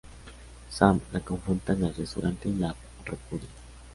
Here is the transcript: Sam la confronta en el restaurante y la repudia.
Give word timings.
Sam 0.71 0.99
la 1.11 1.19
confronta 1.19 1.73
en 1.73 1.83
el 1.83 1.93
restaurante 1.93 2.49
y 2.49 2.55
la 2.55 2.73
repudia. 3.05 3.47